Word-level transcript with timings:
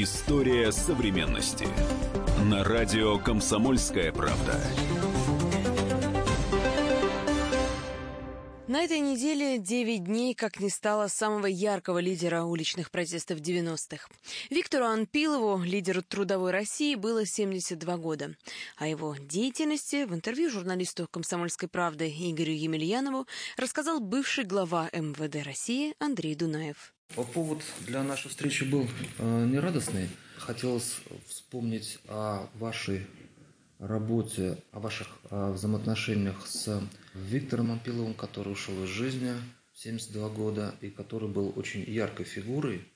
История 0.00 0.70
современности. 0.70 1.66
На 2.44 2.62
радио 2.62 3.18
«Комсомольская 3.18 4.12
правда». 4.12 4.54
На 8.68 8.84
этой 8.84 9.00
неделе 9.00 9.58
9 9.58 10.04
дней, 10.04 10.34
как 10.36 10.60
не 10.60 10.70
стало 10.70 11.08
самого 11.08 11.46
яркого 11.46 11.98
лидера 11.98 12.44
уличных 12.44 12.92
протестов 12.92 13.40
90-х. 13.40 14.08
Виктору 14.50 14.84
Анпилову, 14.84 15.60
лидеру 15.64 16.02
трудовой 16.02 16.52
России, 16.52 16.94
было 16.94 17.26
72 17.26 17.96
года. 17.96 18.36
О 18.76 18.86
его 18.86 19.16
деятельности 19.18 20.04
в 20.04 20.14
интервью 20.14 20.48
журналисту 20.48 21.08
«Комсомольской 21.10 21.68
правды» 21.68 22.08
Игорю 22.08 22.52
Емельянову 22.52 23.26
рассказал 23.56 23.98
бывший 23.98 24.44
глава 24.44 24.90
МВД 24.92 25.44
России 25.44 25.96
Андрей 25.98 26.36
Дунаев. 26.36 26.94
Повод 27.32 27.62
для 27.86 28.02
нашей 28.02 28.28
встречи 28.28 28.64
был 28.64 28.86
э, 29.18 29.46
нерадостный. 29.46 30.08
Хотелось 30.36 31.00
вспомнить 31.26 31.98
о 32.06 32.48
вашей 32.54 33.06
работе, 33.78 34.58
о 34.72 34.80
ваших 34.80 35.08
о 35.30 35.52
взаимоотношениях 35.52 36.46
с 36.46 36.80
Виктором 37.14 37.72
Ампиловым, 37.72 38.14
который 38.14 38.52
ушел 38.52 38.84
из 38.84 38.88
жизни 38.88 39.32
в 39.72 39.78
72 39.80 40.28
года 40.28 40.74
и 40.80 40.90
который 40.90 41.28
был 41.28 41.52
очень 41.56 41.82
яркой 41.82 42.24
фигурой, 42.24 42.86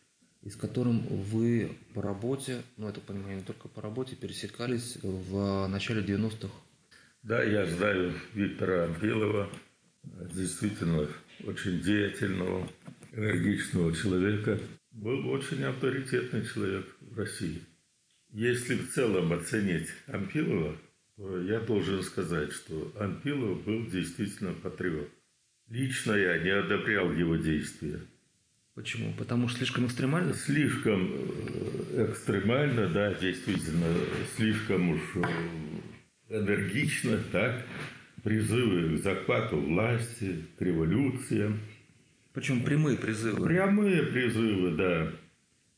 и 0.42 0.50
с 0.50 0.56
которым 0.56 1.00
вы 1.08 1.76
по 1.94 2.02
работе, 2.02 2.62
ну 2.76 2.88
это 2.88 3.00
понимаю, 3.00 3.36
не 3.36 3.42
только 3.42 3.68
по 3.68 3.80
работе, 3.80 4.14
пересекались 4.14 4.98
в 5.02 5.66
начале 5.68 6.02
90-х. 6.02 6.52
Да, 7.22 7.42
я 7.42 7.66
знаю 7.66 8.12
Виктора 8.34 8.84
Ампилова, 8.84 9.48
действительно 10.04 11.08
очень 11.44 11.80
деятельного, 11.80 12.68
энергичного 13.12 13.94
человека. 13.94 14.58
Был 14.90 15.28
очень 15.30 15.62
авторитетный 15.64 16.44
человек 16.44 16.86
в 17.00 17.18
России. 17.18 17.62
Если 18.30 18.76
в 18.76 18.90
целом 18.92 19.32
оценить 19.32 19.88
Ампилова, 20.06 20.76
то 21.16 21.40
я 21.42 21.60
должен 21.60 22.02
сказать, 22.02 22.52
что 22.52 22.92
Ампилов 22.98 23.62
был 23.64 23.86
действительно 23.86 24.52
патриот. 24.54 25.08
Лично 25.68 26.12
я 26.12 26.38
не 26.38 26.50
одобрял 26.50 27.12
его 27.12 27.36
действия. 27.36 28.00
Почему? 28.74 29.12
Потому 29.18 29.48
что 29.48 29.58
слишком 29.58 29.86
экстремально? 29.86 30.32
Слишком 30.32 31.10
э, 31.12 32.08
экстремально, 32.10 32.88
да, 32.88 33.12
действительно, 33.12 33.86
слишком 34.34 34.90
уж 34.90 35.00
э, 35.16 35.22
энергично, 36.30 37.18
так, 37.30 37.66
призывы 38.22 38.96
к 38.96 39.02
захвату 39.02 39.58
власти, 39.58 40.46
к 40.58 40.62
революциям. 40.62 41.60
Причем 42.32 42.62
прямые 42.62 42.96
призывы. 42.96 43.46
Прямые 43.46 44.02
призывы, 44.04 44.76
да. 44.76 45.12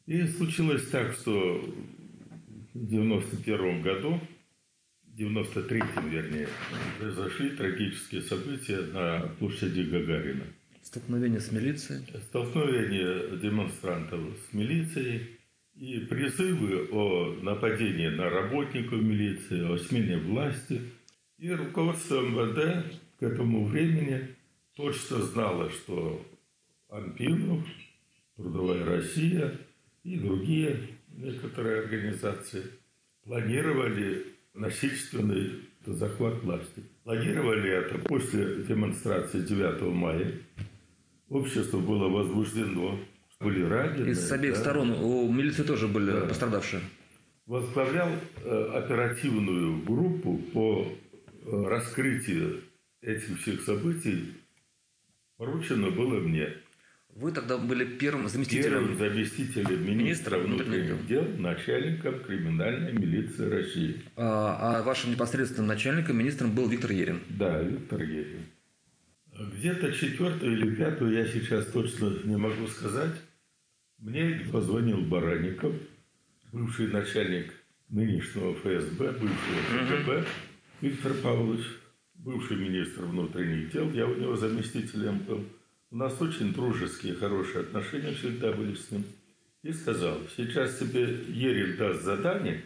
И 0.06 0.26
случилось 0.26 0.86
так, 0.88 1.12
что 1.14 1.64
в 2.74 2.86
91 2.86 3.82
году, 3.82 4.20
в 5.04 5.16
93 5.16 5.82
вернее, 6.10 6.48
произошли 6.98 7.50
трагические 7.50 8.22
события 8.22 8.80
на 8.92 9.28
площади 9.38 9.82
Гагарина. 9.82 10.44
Столкновение 10.82 11.40
с 11.40 11.50
милицией? 11.50 12.04
Столкновение 12.28 13.38
демонстрантов 13.38 14.20
с 14.48 14.52
милицией 14.52 15.38
и 15.74 15.98
призывы 16.00 16.88
о 16.92 17.34
нападении 17.42 18.08
на 18.08 18.28
работников 18.28 19.00
милиции, 19.00 19.64
о 19.64 19.76
смене 19.78 20.18
власти. 20.18 20.82
И 21.38 21.50
руководство 21.50 22.20
МВД 22.20 23.00
к 23.18 23.22
этому 23.22 23.64
времени 23.64 24.28
точно 24.76 25.22
знало, 25.22 25.70
что 25.70 26.24
Анпинов, 26.88 27.64
Трудовая 28.36 28.84
Россия 28.84 29.60
и 30.02 30.18
другие 30.18 30.88
некоторые 31.08 31.80
организации 31.82 32.64
планировали 33.22 34.26
насильственный 34.54 35.60
захват 35.86 36.42
власти. 36.42 36.82
Планировали 37.04 37.70
это 37.70 37.98
после 37.98 38.62
демонстрации 38.64 39.40
9 39.42 39.82
мая. 39.94 40.32
Общество 41.28 41.78
было 41.78 42.08
возбуждено, 42.08 42.98
были 43.40 43.62
ранены. 43.62 44.08
Из 44.10 44.32
обеих 44.32 44.54
да. 44.54 44.60
сторон 44.60 44.90
у 44.90 45.30
милиции 45.32 45.62
тоже 45.62 45.86
были 45.88 46.10
Да. 46.10 46.26
пострадавшие. 46.26 46.82
Возглавлял 47.46 48.08
э, 48.42 48.70
оперативную 48.74 49.82
группу 49.84 50.38
по 50.52 50.88
э, 50.88 51.64
раскрытию 51.66 52.62
этих 53.00 53.40
всех 53.40 53.62
событий. 53.62 54.34
Поручено 55.36 55.90
было 55.90 56.20
мне. 56.20 56.48
Вы 57.14 57.30
тогда 57.30 57.58
были 57.58 57.84
первым 57.84 58.28
заместителем. 58.28 58.70
Первым 58.70 58.98
заместителем 58.98 59.86
министра 59.86 60.36
Министра 60.36 60.38
внутренних 60.38 60.90
внутренних 60.94 61.06
дел, 61.06 61.24
начальником 61.38 62.20
криминальной 62.24 62.92
милиции 62.92 63.48
России. 63.48 64.02
А, 64.16 64.78
а 64.78 64.82
вашим 64.82 65.12
непосредственным 65.12 65.68
начальником, 65.68 66.18
министром 66.18 66.52
был 66.52 66.68
Виктор 66.68 66.90
Ерин. 66.90 67.20
Да, 67.28 67.62
Виктор 67.62 68.02
Ерин. 68.02 68.46
Где-то 69.32 69.92
четвертую 69.92 70.58
или 70.58 70.74
пятую, 70.74 71.12
я 71.12 71.26
сейчас 71.26 71.66
точно 71.66 72.18
не 72.24 72.36
могу 72.36 72.66
сказать, 72.66 73.14
мне 73.98 74.40
позвонил 74.52 75.00
Баранников, 75.02 75.72
бывший 76.52 76.88
начальник 76.88 77.52
нынешнего 77.90 78.54
ФСБ, 78.54 79.12
бывшего 79.12 79.60
КГБ, 79.70 80.24
Виктор 80.80 81.14
Павлович, 81.22 81.64
бывший 82.14 82.56
министр 82.56 83.04
внутренних 83.04 83.70
дел, 83.72 83.90
я 83.92 84.04
у 84.06 84.16
него 84.16 84.36
заместителем 84.36 85.18
был. 85.20 85.44
У 85.90 85.96
нас 85.96 86.20
очень 86.20 86.52
дружеские, 86.52 87.14
хорошие 87.14 87.60
отношения 87.60 88.12
всегда 88.12 88.52
были 88.52 88.74
с 88.74 88.90
ним. 88.90 89.04
И 89.62 89.72
сказал, 89.72 90.18
сейчас 90.36 90.78
тебе 90.78 91.02
Ерин 91.02 91.76
даст 91.76 92.02
задание, 92.02 92.62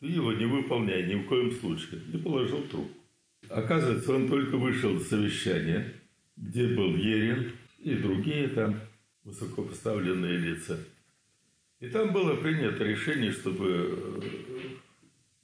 ты 0.00 0.06
его 0.06 0.32
не 0.32 0.44
выполняй 0.44 1.06
ни 1.06 1.14
в 1.14 1.26
коем 1.26 1.50
случае. 1.52 2.00
И 2.12 2.18
положил 2.18 2.62
трубку. 2.62 3.00
Оказывается, 3.48 4.14
он 4.14 4.28
только 4.28 4.56
вышел 4.56 4.98
с 4.98 5.08
совещания, 5.08 5.94
где 6.36 6.66
был 6.66 6.96
Ерин 6.96 7.52
и 7.78 7.94
другие 7.94 8.48
там 8.48 8.80
высокопоставленные 9.22 10.36
лица. 10.36 10.78
И 11.80 11.88
там 11.88 12.12
было 12.12 12.36
принято 12.36 12.84
решение, 12.84 13.32
чтобы 13.32 14.20
э, 14.20 14.68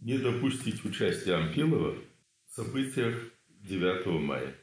не 0.01 0.19
допустить 0.19 0.85
участия 0.85 1.35
Ампилова 1.35 1.95
в 2.47 2.55
событиях 2.55 3.15
9 3.49 4.07
мая. 4.23 4.55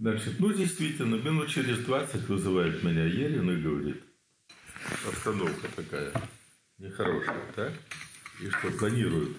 Значит, 0.00 0.38
ну 0.38 0.52
действительно, 0.52 1.16
минут 1.16 1.48
через 1.48 1.78
20 1.78 2.28
вызывает 2.28 2.84
меня 2.84 3.04
Ерин 3.04 3.50
и 3.50 3.60
говорит, 3.60 4.00
обстановка 5.04 5.66
такая 5.74 6.12
нехорошая, 6.78 7.52
так? 7.56 7.72
И 8.40 8.48
что 8.48 8.70
планируют 8.78 9.36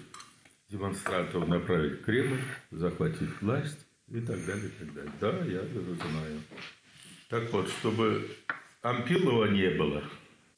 демонстрантов 0.68 1.48
направить 1.48 2.00
в 2.00 2.04
Кремль, 2.04 2.42
захватить 2.70 3.30
власть 3.40 3.78
и 4.08 4.20
так 4.20 4.44
далее, 4.44 4.66
и 4.66 4.84
так 4.84 4.92
далее. 4.92 5.12
Да, 5.18 5.44
я 5.46 5.62
это 5.62 5.80
знаю. 5.94 6.42
Так 7.30 7.50
вот, 7.52 7.70
чтобы 7.70 8.28
Ампилова 8.82 9.46
не 9.46 9.70
было, 9.70 10.04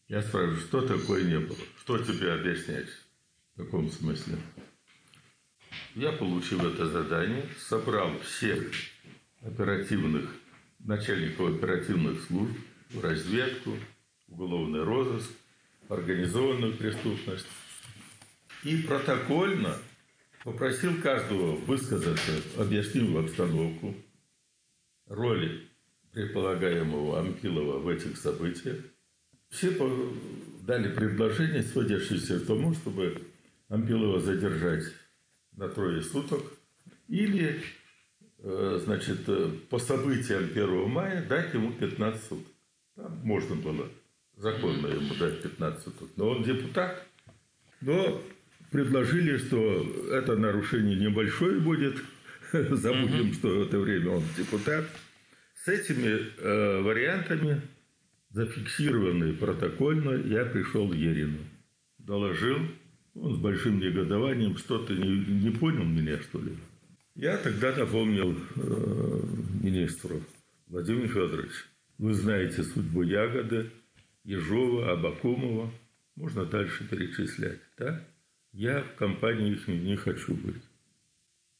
я 0.08 0.20
спрашиваю, 0.20 0.58
что 0.58 0.80
такое 0.84 1.22
не 1.22 1.38
было? 1.38 1.58
Что 1.80 1.98
тебе 1.98 2.32
объяснять? 2.32 2.88
В 3.54 3.62
каком 3.62 3.88
смысле? 3.92 4.36
Я, 5.94 6.10
получив 6.10 6.64
это 6.64 6.86
задание, 6.86 7.44
собрал 7.56 8.18
всех 8.18 8.72
оперативных, 9.42 10.30
начальников 10.78 11.56
оперативных 11.56 12.22
служб, 12.22 12.56
разведку, 13.00 13.76
уголовный 14.28 14.82
розыск, 14.82 15.30
организованную 15.88 16.76
преступность. 16.76 17.46
И 18.64 18.76
протокольно 18.82 19.76
попросил 20.44 21.00
каждого 21.02 21.56
высказаться, 21.56 22.32
объяснил 22.56 23.18
обстановку, 23.18 23.94
роли 25.06 25.68
предполагаемого 26.12 27.20
Ампилова 27.20 27.78
в 27.78 27.88
этих 27.88 28.16
событиях. 28.16 28.78
Все 29.48 29.70
дали 30.62 30.94
предложение, 30.94 31.62
сводящееся 31.62 32.40
к 32.40 32.46
тому, 32.46 32.74
чтобы 32.74 33.22
Ампилова 33.68 34.20
задержать 34.20 34.84
на 35.56 35.68
трое 35.68 36.02
суток 36.02 36.42
или, 37.08 37.60
значит, 38.42 39.28
э, 39.28 39.50
по 39.70 39.78
событиям 39.78 40.44
1 40.44 40.88
мая 40.88 41.24
дать 41.28 41.54
ему 41.54 41.72
15 41.72 42.22
суток. 42.24 42.52
Там 42.96 43.20
можно 43.24 43.54
было 43.54 43.88
законно 44.36 44.88
ему 44.88 45.14
дать 45.14 45.42
15 45.42 45.84
суток. 45.84 46.08
Но 46.16 46.30
он 46.30 46.42
депутат. 46.42 47.06
Но 47.80 48.20
предложили, 48.70 49.36
что 49.38 49.86
это 50.10 50.36
нарушение 50.36 50.96
небольшое 50.96 51.60
будет. 51.60 51.96
Забудем, 52.52 53.32
что 53.32 53.48
в 53.48 53.62
это 53.62 53.78
время 53.78 54.10
он 54.10 54.24
депутат. 54.36 54.84
С 55.64 55.68
этими 55.68 56.20
э, 56.38 56.80
вариантами, 56.82 57.62
зафиксированные 58.30 59.34
протокольно, 59.34 60.14
я 60.26 60.44
пришел 60.44 60.88
к 60.88 60.94
Ерину. 60.94 61.38
Доложил. 61.98 62.58
Он 63.14 63.36
с 63.36 63.38
большим 63.38 63.78
негодованием 63.78 64.56
что-то 64.56 64.94
не, 64.94 65.18
не 65.44 65.50
понял 65.50 65.84
меня, 65.84 66.18
что 66.20 66.40
ли. 66.40 66.56
Я 67.14 67.36
тогда 67.36 67.76
напомнил 67.76 68.32
э, 68.32 69.22
министру 69.60 70.22
Владимир 70.66 71.08
Федорович, 71.08 71.52
вы 71.98 72.14
знаете 72.14 72.62
судьбу 72.62 73.02
Ягоды, 73.02 73.70
Ежова, 74.24 74.92
Абакумова. 74.92 75.70
Можно 76.16 76.46
дальше 76.46 76.88
перечислять, 76.88 77.60
да? 77.76 78.02
Я 78.52 78.82
в 78.82 78.94
компании 78.94 79.52
их 79.52 79.68
не 79.68 79.96
хочу 79.96 80.34
быть. 80.34 80.62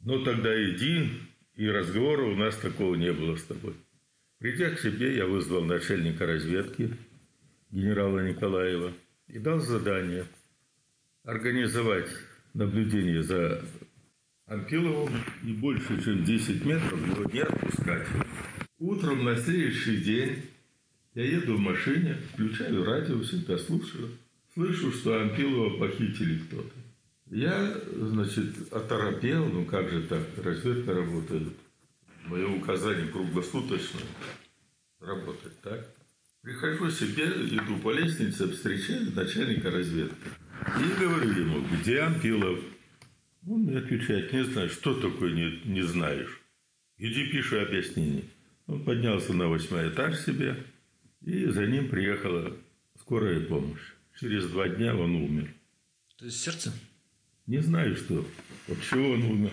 Ну, 0.00 0.24
тогда 0.24 0.52
иди, 0.70 1.10
и 1.54 1.68
разговора 1.68 2.24
у 2.24 2.34
нас 2.34 2.56
такого 2.56 2.94
не 2.94 3.12
было 3.12 3.36
с 3.36 3.44
тобой. 3.44 3.74
Придя 4.38 4.70
к 4.70 4.80
себе, 4.80 5.14
я 5.16 5.26
вызвал 5.26 5.64
начальника 5.64 6.26
разведки 6.26 6.96
генерала 7.70 8.20
Николаева 8.20 8.92
и 9.28 9.38
дал 9.38 9.60
задание 9.60 10.24
организовать 11.24 12.08
наблюдение 12.54 13.22
за 13.22 13.64
Ампиловым 14.52 15.14
и 15.44 15.52
больше, 15.52 16.02
чем 16.04 16.24
10 16.24 16.64
метров 16.66 17.06
его 17.06 17.24
не 17.24 17.40
отпускать. 17.40 18.06
Утром 18.78 19.24
на 19.24 19.34
следующий 19.34 19.96
день 19.98 20.42
я 21.14 21.24
еду 21.24 21.56
в 21.56 21.60
машине, 21.60 22.18
включаю 22.32 22.84
радио, 22.84 23.18
всегда 23.20 23.56
слушаю. 23.56 24.10
Слышу, 24.52 24.92
что 24.92 25.20
Ампилова 25.20 25.78
похитили 25.78 26.38
кто-то. 26.38 26.74
Я, 27.30 27.80
значит, 27.96 28.70
оторопел, 28.70 29.46
ну 29.46 29.64
как 29.64 29.88
же 29.88 30.02
так, 30.02 30.22
разведка 30.44 30.92
работает. 30.92 31.54
Мое 32.26 32.46
указание 32.46 33.08
круглосуточно 33.08 34.00
работать, 35.00 35.58
так? 35.62 35.86
Прихожу 36.42 36.90
себе, 36.90 37.24
иду 37.24 37.78
по 37.82 37.92
лестнице, 37.92 38.48
встречаю 38.48 39.12
начальника 39.14 39.70
разведки. 39.70 40.28
И 40.78 41.00
говорю 41.00 41.30
ему, 41.30 41.64
где 41.72 42.00
Ампилов? 42.00 42.58
Он 43.46 43.62
мне 43.62 43.78
отвечает, 43.78 44.32
не 44.32 44.44
знаю, 44.44 44.68
что 44.68 44.94
такое 44.94 45.32
не, 45.32 45.60
не 45.64 45.82
знаешь. 45.82 46.40
Иди 46.98 47.26
пиши 47.26 47.58
объяснение. 47.58 48.24
Он 48.66 48.84
поднялся 48.84 49.32
на 49.32 49.48
восьмой 49.48 49.88
этаж 49.88 50.18
себе, 50.20 50.64
и 51.22 51.46
за 51.46 51.66
ним 51.66 51.88
приехала 51.88 52.56
скорая 53.00 53.40
помощь. 53.40 53.82
Через 54.20 54.48
два 54.48 54.68
дня 54.68 54.94
он 54.94 55.16
умер. 55.16 55.52
То 56.16 56.26
есть 56.26 56.40
сердце? 56.40 56.72
Не 57.46 57.58
знаю, 57.58 57.96
что. 57.96 58.24
От 58.68 58.80
чего 58.82 59.10
он 59.10 59.22
умер. 59.24 59.52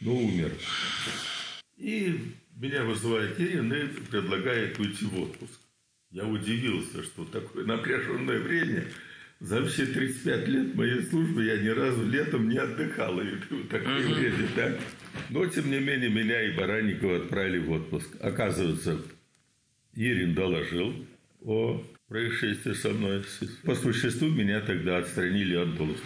Но 0.00 0.14
умер. 0.14 0.52
И 1.78 2.34
меня 2.56 2.84
вызывает 2.84 3.40
Ирина 3.40 3.74
и 3.74 3.88
предлагает 3.88 4.78
уйти 4.78 5.06
в 5.06 5.20
отпуск. 5.20 5.58
Я 6.10 6.26
удивился, 6.26 7.02
что 7.02 7.24
такое 7.24 7.64
напряженное 7.64 8.40
время– 8.40 8.84
за 9.40 9.64
все 9.64 9.86
35 9.86 10.48
лет 10.48 10.74
моей 10.74 11.02
службы 11.02 11.44
я 11.44 11.56
ни 11.56 11.68
разу 11.68 12.06
летом 12.06 12.48
не 12.48 12.58
отдыхал. 12.58 13.20
И 13.20 13.24
в 13.24 13.68
такое 13.68 14.06
время, 14.06 14.48
да. 14.54 14.76
Но, 15.30 15.46
тем 15.46 15.70
не 15.70 15.78
менее, 15.78 16.10
меня 16.10 16.42
и 16.42 16.54
Баранникова 16.54 17.16
отправили 17.16 17.58
в 17.58 17.70
отпуск. 17.70 18.08
Оказывается, 18.20 19.00
Ирин 19.94 20.34
доложил 20.34 20.94
о 21.42 21.82
происшествии 22.08 22.74
со 22.74 22.90
мной. 22.90 23.24
По 23.64 23.74
существу 23.74 24.28
меня 24.28 24.60
тогда 24.60 24.98
отстранили 24.98 25.56
от 25.56 25.74
должности. 25.74 26.04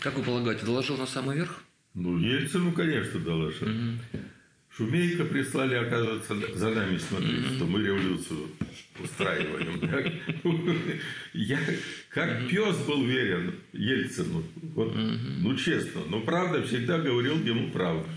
Как 0.00 0.16
вы 0.18 0.24
полагаете, 0.24 0.66
доложил 0.66 0.96
на 0.96 1.06
самый 1.06 1.36
верх? 1.36 1.62
Ну, 1.94 2.18
Ельцину, 2.18 2.72
конечно, 2.72 3.20
доложил. 3.20 3.68
Угу. 3.68 4.20
Шумейка 4.76 5.24
прислали, 5.24 5.76
оказывается, 5.76 6.34
за 6.56 6.70
нами 6.70 6.98
смотреть, 6.98 7.44
mm-hmm. 7.44 7.56
что 7.56 7.64
мы 7.66 7.80
революцию 7.80 8.48
устраиваем. 8.98 9.80
Я 11.32 11.60
как 12.10 12.48
пес 12.48 12.76
был 12.78 13.04
верен 13.04 13.54
Ельцину. 13.72 14.42
Вот, 14.74 14.92
ну, 14.96 15.56
честно. 15.56 16.02
Но 16.08 16.22
правда 16.22 16.62
всегда 16.64 16.98
говорил 16.98 17.38
ему 17.44 17.70
правду. 17.70 18.08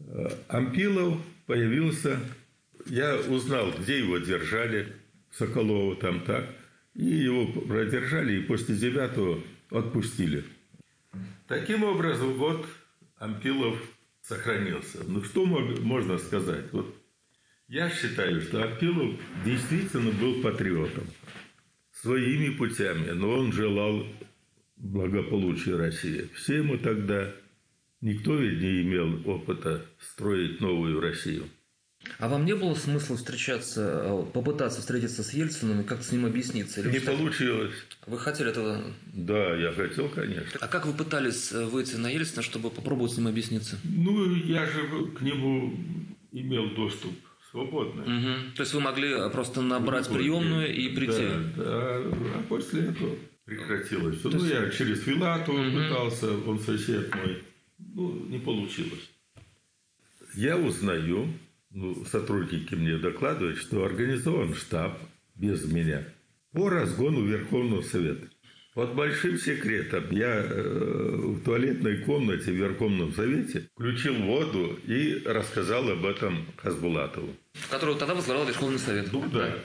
Э, 0.00 0.30
Ампилов 0.48 1.20
появился. 1.46 2.18
Я 2.86 3.16
узнал, 3.16 3.70
где 3.78 3.98
его 3.98 4.16
держали. 4.16 4.94
Соколова 5.30 5.94
там 5.96 6.20
так. 6.20 6.48
И 6.94 7.04
его 7.04 7.46
продержали, 7.46 8.38
и 8.38 8.42
после 8.42 8.76
девятого 8.76 9.42
отпустили. 9.70 10.42
Таким 11.46 11.84
образом, 11.84 12.32
вот 12.34 12.66
Ампилов 13.18 13.76
сохранился. 14.22 15.04
Ну, 15.06 15.22
что 15.22 15.44
можно 15.44 16.18
сказать? 16.18 16.72
Вот 16.72 16.94
я 17.68 17.90
считаю, 17.90 18.40
что 18.40 18.62
Апилов 18.64 19.14
действительно 19.44 20.10
был 20.12 20.42
патриотом. 20.42 21.04
Своими 21.92 22.54
путями, 22.56 23.10
но 23.10 23.30
он 23.30 23.52
желал 23.52 24.06
благополучия 24.76 25.76
России. 25.76 26.28
Все 26.34 26.56
ему 26.58 26.78
тогда, 26.78 27.34
никто 28.00 28.34
ведь 28.36 28.60
не 28.60 28.82
имел 28.82 29.28
опыта 29.28 29.84
строить 29.98 30.60
новую 30.60 31.00
Россию– 31.00 31.44
а 32.18 32.28
вам 32.28 32.44
не 32.44 32.54
было 32.54 32.74
смысла 32.74 33.16
встречаться, 33.16 34.02
э, 34.04 34.24
попытаться 34.32 34.80
встретиться 34.80 35.22
с 35.22 35.32
Ельциным 35.32 35.80
и 35.80 35.84
как-то 35.84 36.04
с 36.04 36.12
ним 36.12 36.26
объясниться? 36.26 36.80
Или 36.80 36.90
не 36.90 36.98
что 36.98 37.16
получилось. 37.16 37.72
Вы 38.06 38.18
хотели 38.18 38.50
этого? 38.50 38.82
Да, 39.12 39.56
я 39.56 39.72
хотел, 39.72 40.08
конечно. 40.08 40.58
А 40.60 40.68
как 40.68 40.86
вы 40.86 40.92
пытались 40.92 41.52
э, 41.52 41.64
выйти 41.64 41.96
на 41.96 42.08
Ельцина, 42.08 42.42
чтобы 42.42 42.70
попробовать 42.70 43.12
с 43.12 43.16
ним 43.16 43.28
объясниться? 43.28 43.78
Ну, 43.84 44.34
я 44.34 44.66
же 44.66 45.06
к 45.16 45.20
нему 45.20 45.74
имел 46.32 46.70
доступ 46.74 47.12
свободно. 47.50 48.02
Угу. 48.02 48.54
То 48.56 48.62
есть 48.62 48.74
вы 48.74 48.80
могли 48.80 49.30
просто 49.30 49.60
набрать 49.60 50.06
Любой 50.06 50.20
приемную 50.20 50.74
и 50.74 50.88
прийти? 50.94 51.28
Да, 51.56 52.00
да, 52.00 52.16
а 52.36 52.44
после 52.48 52.82
этого 52.82 53.16
прекратилось. 53.44 54.20
То 54.20 54.30
ну, 54.30 54.38
есть... 54.38 54.50
я 54.50 54.70
через 54.70 55.02
Филатова 55.02 55.60
угу. 55.60 55.76
пытался, 55.76 56.30
он 56.46 56.60
сосед 56.60 57.14
мой. 57.14 57.42
Ну, 57.78 58.26
не 58.26 58.38
получилось. 58.38 59.10
Я 60.34 60.56
узнаю, 60.56 61.28
ну, 61.70 62.04
сотрудники 62.04 62.74
мне 62.74 62.96
докладывают, 62.96 63.58
что 63.58 63.84
организован 63.84 64.54
штаб 64.54 64.98
без 65.36 65.64
меня 65.64 66.04
по 66.52 66.68
разгону 66.68 67.24
Верховного 67.24 67.82
Совета. 67.82 68.28
Под 68.74 68.94
большим 68.94 69.36
секретом 69.36 70.10
я 70.10 70.42
э, 70.42 71.16
в 71.16 71.42
туалетной 71.42 71.98
комнате 71.98 72.52
в 72.52 72.54
Верховном 72.54 73.12
Совете 73.12 73.68
включил 73.74 74.14
воду 74.14 74.78
и 74.86 75.22
рассказал 75.26 75.88
об 75.90 76.06
этом 76.06 76.46
Хасбулатову. 76.56 77.34
Которого 77.68 77.98
тогда 77.98 78.14
возглавлял 78.14 78.46
Верховный 78.46 78.78
Совет. 78.78 79.12
Ну 79.12 79.28
да. 79.32 79.56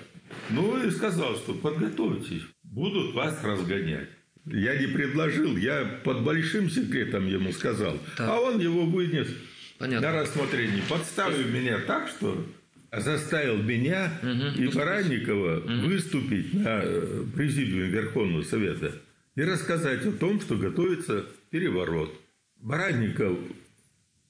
Ну 0.50 0.84
и 0.84 0.90
сказал, 0.90 1.36
что 1.36 1.54
подготовьтесь, 1.54 2.42
будут 2.64 3.14
вас 3.14 3.44
разгонять. 3.44 4.10
Я 4.46 4.76
не 4.76 4.88
предложил, 4.88 5.56
я 5.56 6.02
под 6.04 6.24
большим 6.24 6.70
секретом 6.70 7.28
ему 7.28 7.52
сказал. 7.52 7.98
Так. 8.18 8.30
А 8.30 8.40
он 8.40 8.60
его 8.60 8.86
вынес 8.86 9.28
Понятно. 9.78 10.12
на 10.12 10.22
рассмотрение. 10.22 10.84
Подставил 10.90 11.48
меня 11.48 11.80
так, 11.80 12.08
что 12.08 12.46
заставил 12.92 13.58
меня 13.62 14.12
угу, 14.22 14.62
и 14.62 14.68
Баранникова 14.68 15.58
угу. 15.60 15.88
выступить 15.88 16.54
на 16.54 16.82
э, 16.84 17.24
президиуме 17.36 17.90
Верховного 17.90 18.44
Совета 18.44 18.94
и 19.36 19.42
рассказать 19.42 20.06
о 20.06 20.12
том, 20.12 20.40
что 20.40 20.56
готовится 20.56 21.26
переворот. 21.50 22.14
Баранников 22.58 23.38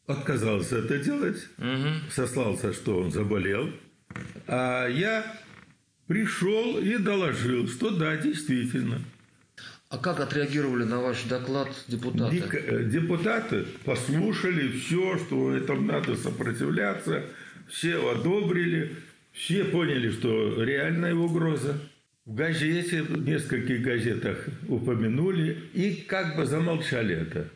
отказался 0.08 0.80
это 0.80 0.98
делать, 0.98 1.48
угу. 1.58 1.90
сослался, 2.10 2.74
что 2.74 3.00
он 3.00 3.12
заболел, 3.12 3.70
а 4.48 4.88
я 4.88 5.26
пришел 6.08 6.80
и 6.80 6.98
доложил, 6.98 7.68
что 7.68 7.92
да, 7.92 8.18
действительно– 8.18 9.02
а 9.96 9.98
как 9.98 10.20
отреагировали 10.20 10.84
на 10.84 11.00
ваш 11.00 11.24
доклад 11.24 11.70
депутаты? 11.88 12.44
Э, 12.52 12.84
депутаты 12.84 13.66
послушали 13.86 14.78
все, 14.78 15.18
что 15.18 15.56
этому 15.56 15.82
надо 15.82 16.18
сопротивляться, 16.18 17.24
все 17.70 17.96
одобрили, 18.12 18.98
все 19.32 19.64
поняли, 19.64 20.12
что 20.12 20.62
реальная 20.62 21.16
угроза. 21.16 21.80
В 22.26 22.34
газете, 22.34 23.04
в 23.04 23.26
нескольких 23.26 23.82
газетах 23.82 24.46
упомянули 24.68 25.58
и 25.74 25.94
как 25.96 26.36
бы 26.36 26.46
замолчали 26.46 27.16
это. 27.16 27.50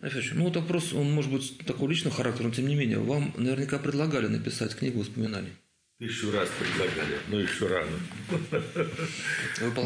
Афиш, 0.00 0.32
ну 0.34 0.44
вот 0.44 0.56
вопрос, 0.56 0.92
он 0.92 1.10
может 1.10 1.32
быть 1.32 1.58
такого 1.66 1.90
личного 1.90 2.14
характера, 2.14 2.46
но 2.46 2.54
тем 2.54 2.68
не 2.68 2.76
менее, 2.76 2.98
вам 2.98 3.34
наверняка 3.36 3.78
предлагали 3.78 4.28
написать 4.28 4.76
книгу 4.76 5.00
воспоминаний. 5.00 5.52
Тысячу 6.00 6.32
раз 6.32 6.48
предлагали, 6.58 7.18
но 7.28 7.40
еще 7.40 7.66
рано. 7.66 7.90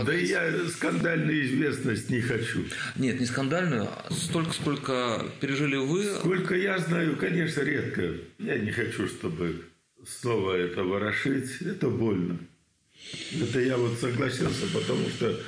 Да 0.06 0.12
я 0.12 0.68
скандальную 0.68 1.44
известность 1.44 2.08
не 2.08 2.20
хочу. 2.20 2.60
Нет, 2.94 3.18
не 3.18 3.26
скандальную. 3.26 3.88
А 3.88 4.06
столько, 4.12 4.52
сколько 4.52 5.26
пережили 5.40 5.74
вы. 5.74 6.04
Сколько 6.04 6.54
я 6.54 6.78
знаю, 6.78 7.16
конечно, 7.16 7.62
редко. 7.62 8.12
Я 8.38 8.58
не 8.58 8.70
хочу, 8.70 9.08
чтобы 9.08 9.64
снова 10.06 10.52
это 10.52 10.84
ворошить. 10.84 11.60
Это 11.62 11.90
больно. 11.90 12.38
Это 13.32 13.58
я 13.58 13.76
вот 13.76 13.98
согласился, 13.98 14.66
потому 14.72 15.08
что 15.08 15.40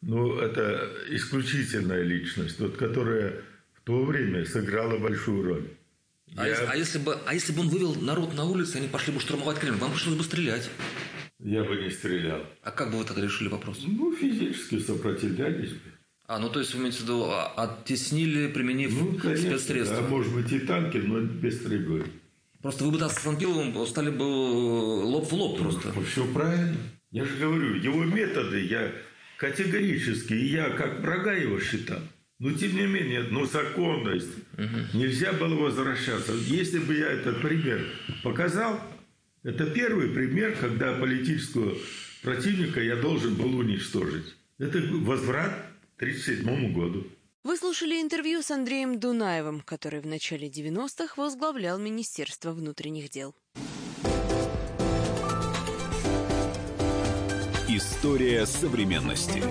ну, 0.00 0.38
это 0.38 0.92
исключительная 1.08 2.02
личность, 2.02 2.60
вот, 2.60 2.76
которая 2.76 3.42
в 3.72 3.80
то 3.80 4.04
время 4.04 4.46
сыграла 4.46 4.96
большую 4.96 5.42
роль. 5.42 5.68
А, 6.36 6.46
я... 6.46 6.50
если, 6.50 6.64
а, 6.66 6.76
если 6.76 6.98
бы, 6.98 7.18
а 7.26 7.34
если 7.34 7.52
бы 7.52 7.60
он 7.60 7.68
вывел 7.68 7.94
народ 7.94 8.34
на 8.34 8.44
улицу, 8.44 8.78
они 8.78 8.88
пошли 8.88 9.12
бы 9.12 9.20
штурмовать 9.20 9.58
Кремль, 9.58 9.78
вам 9.78 9.92
пришлось 9.92 10.16
бы 10.16 10.24
стрелять. 10.24 10.68
Я 11.38 11.62
бы 11.62 11.76
не 11.76 11.90
стрелял. 11.90 12.44
А 12.62 12.70
как 12.70 12.90
бы 12.90 12.98
вы 12.98 13.04
тогда 13.04 13.22
решили 13.22 13.48
вопрос? 13.48 13.82
Ну, 13.86 14.14
физически 14.16 14.78
сопротивлялись 14.78 15.72
бы. 15.72 15.94
А, 16.26 16.38
ну 16.38 16.48
то 16.48 16.58
есть 16.58 16.74
вы 16.74 16.80
имеете 16.80 17.00
в 17.00 17.02
виду, 17.02 17.24
а, 17.24 17.52
оттеснили, 17.54 18.48
применив 18.48 18.92
ну, 18.98 19.18
конечно, 19.18 19.50
спецсредства? 19.50 20.00
Да, 20.00 20.08
может 20.08 20.34
быть 20.34 20.50
и 20.52 20.60
танки, 20.60 20.96
но 20.96 21.20
без 21.20 21.60
стрельбы. 21.60 22.06
Просто 22.62 22.84
вы 22.84 22.92
бы 22.92 22.98
с 22.98 23.12
Санпиловым 23.12 23.86
стали 23.86 24.08
бы 24.08 24.22
лоб 24.22 25.30
в 25.30 25.34
лоб 25.34 25.58
просто. 25.58 25.92
Ну, 25.94 26.02
все 26.02 26.26
правильно. 26.32 26.78
Я 27.10 27.26
же 27.26 27.36
говорю, 27.36 27.74
его 27.74 28.04
методы 28.04 28.64
я 28.64 28.90
категорически, 29.36 30.32
я 30.32 30.70
как 30.70 31.00
врага 31.00 31.32
его 31.34 31.60
считал. 31.60 32.00
Но 32.40 32.52
тем 32.52 32.74
не 32.74 32.86
менее, 32.86 33.22
ну 33.30 33.46
законность. 33.46 34.36
Угу. 34.58 34.98
Нельзя 34.98 35.32
было 35.32 35.54
возвращаться. 35.54 36.32
Если 36.32 36.78
бы 36.78 36.94
я 36.94 37.06
этот 37.06 37.40
пример 37.40 37.86
показал, 38.22 38.80
это 39.44 39.66
первый 39.66 40.08
пример, 40.08 40.56
когда 40.56 40.94
политического 40.94 41.74
противника 42.22 42.82
я 42.82 42.96
должен 42.96 43.34
был 43.34 43.56
уничтожить. 43.56 44.34
Это 44.58 44.78
возврат 44.78 45.52
к 45.96 46.02
1937 46.02 46.72
году. 46.72 47.06
Вы 47.44 47.56
слушали 47.58 48.00
интервью 48.00 48.40
с 48.40 48.50
Андреем 48.50 48.98
Дунаевым, 48.98 49.60
который 49.60 50.00
в 50.00 50.06
начале 50.06 50.48
90-х 50.48 51.14
возглавлял 51.16 51.78
Министерство 51.78 52.52
внутренних 52.52 53.10
дел. 53.10 53.34
История 57.68 58.46
современности. 58.46 59.42